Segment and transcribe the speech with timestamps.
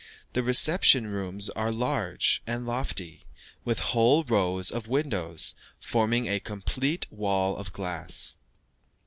[0.33, 3.23] The reception rooms are large and lofty,
[3.63, 8.35] with whole rows of windows, forming a complete wall of glass.